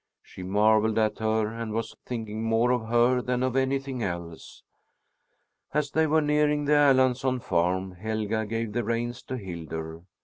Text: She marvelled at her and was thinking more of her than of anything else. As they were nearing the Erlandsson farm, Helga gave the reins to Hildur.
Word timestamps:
She 0.23 0.41
marvelled 0.41 0.97
at 0.97 1.19
her 1.19 1.45
and 1.45 1.73
was 1.73 1.95
thinking 2.07 2.41
more 2.41 2.71
of 2.71 2.87
her 2.87 3.21
than 3.21 3.43
of 3.43 3.55
anything 3.55 4.01
else. 4.01 4.63
As 5.75 5.91
they 5.91 6.07
were 6.07 6.21
nearing 6.21 6.65
the 6.65 6.73
Erlandsson 6.73 7.39
farm, 7.43 7.91
Helga 7.91 8.47
gave 8.47 8.73
the 8.73 8.83
reins 8.83 9.21
to 9.21 9.37
Hildur. 9.37 10.01